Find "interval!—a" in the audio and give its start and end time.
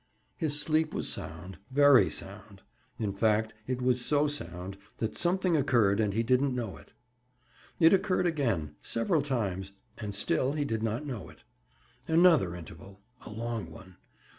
12.55-13.29